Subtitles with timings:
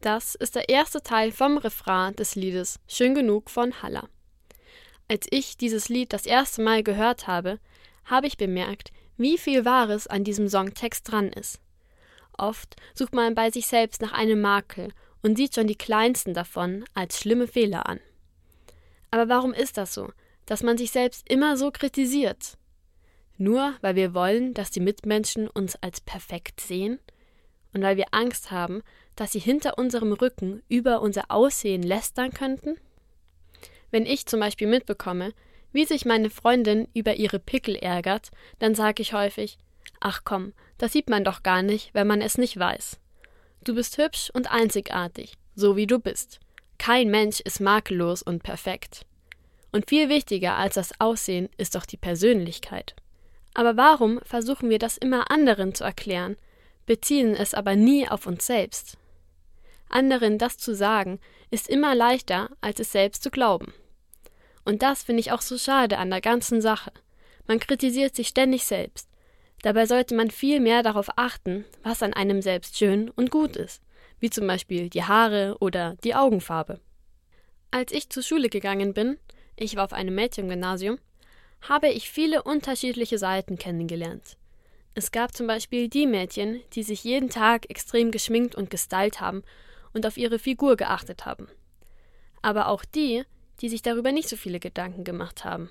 [0.00, 4.08] Das ist der erste Teil vom Refrain des Liedes Schön genug von Haller.
[5.08, 7.58] Als ich dieses Lied das erste Mal gehört habe,
[8.06, 11.60] habe ich bemerkt, wie viel Wahres an diesem Songtext dran ist.
[12.38, 14.88] Oft sucht man bei sich selbst nach einem Makel
[15.22, 18.00] und sieht schon die kleinsten davon als schlimme Fehler an.
[19.10, 20.10] Aber warum ist das so,
[20.46, 22.56] dass man sich selbst immer so kritisiert?
[23.36, 27.00] Nur weil wir wollen, dass die Mitmenschen uns als perfekt sehen?
[27.72, 28.82] Und weil wir Angst haben,
[29.16, 32.76] dass sie hinter unserem Rücken über unser Aussehen lästern könnten?
[33.90, 35.32] Wenn ich zum Beispiel mitbekomme,
[35.72, 39.58] wie sich meine Freundin über ihre Pickel ärgert, dann sage ich häufig
[40.00, 42.98] Ach komm, das sieht man doch gar nicht, wenn man es nicht weiß.
[43.62, 46.40] Du bist hübsch und einzigartig, so wie du bist.
[46.78, 49.04] Kein Mensch ist makellos und perfekt.
[49.70, 52.96] Und viel wichtiger als das Aussehen ist doch die Persönlichkeit.
[53.52, 56.36] Aber warum versuchen wir das immer anderen zu erklären,
[56.90, 58.98] beziehen es aber nie auf uns selbst?
[59.88, 61.20] Anderen das zu sagen,
[61.52, 63.72] ist immer leichter, als es selbst zu glauben.
[64.64, 66.90] Und das finde ich auch so schade an der ganzen Sache.
[67.46, 69.08] Man kritisiert sich ständig selbst.
[69.62, 73.84] Dabei sollte man viel mehr darauf achten, was an einem selbst schön und gut ist,
[74.18, 76.80] wie zum Beispiel die Haare oder die Augenfarbe.
[77.70, 79.16] Als ich zur Schule gegangen bin,
[79.54, 80.98] ich war auf einem Mädchengymnasium,
[81.60, 84.39] habe ich viele unterschiedliche Seiten kennengelernt.
[84.94, 89.44] Es gab zum Beispiel die Mädchen, die sich jeden Tag extrem geschminkt und gestylt haben
[89.92, 91.48] und auf ihre Figur geachtet haben.
[92.42, 93.24] Aber auch die,
[93.60, 95.70] die sich darüber nicht so viele Gedanken gemacht haben.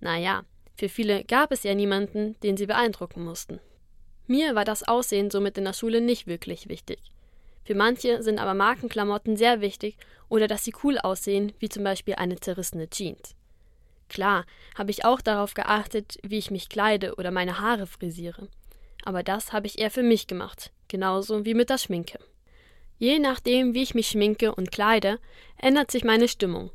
[0.00, 0.44] Naja,
[0.76, 3.60] für viele gab es ja niemanden, den sie beeindrucken mussten.
[4.26, 7.00] Mir war das Aussehen somit in der Schule nicht wirklich wichtig.
[7.64, 9.96] Für manche sind aber Markenklamotten sehr wichtig
[10.28, 13.34] oder dass sie cool aussehen, wie zum Beispiel eine zerrissene Jeans.
[14.08, 14.44] Klar,
[14.76, 18.48] habe ich auch darauf geachtet, wie ich mich kleide oder meine Haare frisiere.
[19.04, 22.18] Aber das habe ich eher für mich gemacht, genauso wie mit der Schminke.
[22.98, 25.18] Je nachdem, wie ich mich schminke und kleide,
[25.58, 26.70] ändert sich meine Stimmung.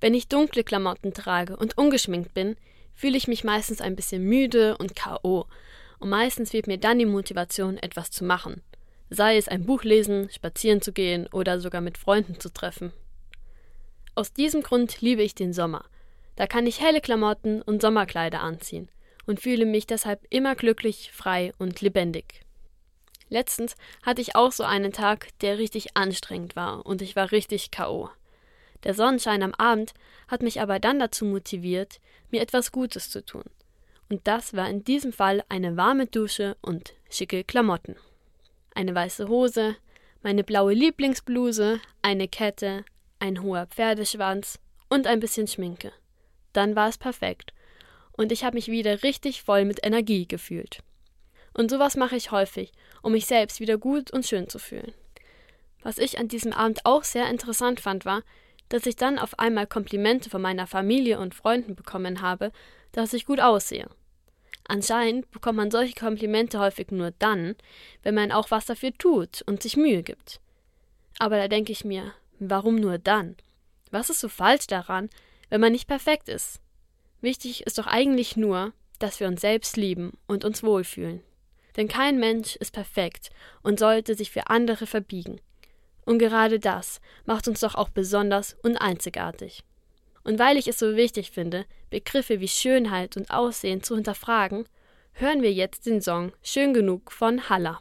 [0.00, 2.56] Wenn ich dunkle Klamotten trage und ungeschminkt bin,
[2.94, 5.46] fühle ich mich meistens ein bisschen müde und K.O.
[5.98, 8.62] Und meistens fehlt mir dann die Motivation, etwas zu machen.
[9.10, 12.92] Sei es ein Buch lesen, spazieren zu gehen oder sogar mit Freunden zu treffen.
[14.14, 15.84] Aus diesem Grund liebe ich den Sommer.
[16.40, 18.88] Da kann ich helle Klamotten und Sommerkleider anziehen
[19.26, 22.40] und fühle mich deshalb immer glücklich, frei und lebendig.
[23.28, 27.70] Letztens hatte ich auch so einen Tag, der richtig anstrengend war und ich war richtig
[27.70, 28.08] K.O.
[28.84, 29.92] Der Sonnenschein am Abend
[30.28, 33.44] hat mich aber dann dazu motiviert, mir etwas Gutes zu tun.
[34.08, 37.96] Und das war in diesem Fall eine warme Dusche und schicke Klamotten.
[38.74, 39.76] Eine weiße Hose,
[40.22, 42.86] meine blaue Lieblingsbluse, eine Kette,
[43.18, 44.58] ein hoher Pferdeschwanz
[44.88, 45.92] und ein bisschen Schminke.
[46.52, 47.52] Dann war es perfekt.
[48.12, 50.82] Und ich habe mich wieder richtig voll mit Energie gefühlt.
[51.54, 52.72] Und sowas mache ich häufig,
[53.02, 54.92] um mich selbst wieder gut und schön zu fühlen.
[55.82, 58.22] Was ich an diesem Abend auch sehr interessant fand, war,
[58.68, 62.52] dass ich dann auf einmal Komplimente von meiner Familie und Freunden bekommen habe,
[62.92, 63.88] dass ich gut aussehe.
[64.68, 67.56] Anscheinend bekommt man solche Komplimente häufig nur dann,
[68.02, 70.40] wenn man auch was dafür tut und sich Mühe gibt.
[71.18, 73.36] Aber da denke ich mir, warum nur dann?
[73.90, 75.10] Was ist so falsch daran,
[75.50, 76.60] wenn man nicht perfekt ist?
[77.20, 81.22] Wichtig ist doch eigentlich nur, dass wir uns selbst lieben und uns wohlfühlen.
[81.76, 83.30] Denn kein Mensch ist perfekt
[83.62, 85.40] und sollte sich für andere verbiegen.
[86.04, 89.62] Und gerade das macht uns doch auch besonders und einzigartig.
[90.24, 94.66] Und weil ich es so wichtig finde, Begriffe wie Schönheit und Aussehen zu hinterfragen,
[95.12, 97.80] hören wir jetzt den Song Schön genug von Haller.